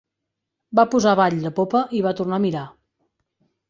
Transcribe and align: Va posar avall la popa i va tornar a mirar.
Va 0.79 0.85
posar 0.95 1.13
avall 1.13 1.39
la 1.45 1.53
popa 1.61 1.85
i 2.01 2.05
va 2.09 2.17
tornar 2.23 2.43
a 2.43 2.47
mirar. 2.51 2.69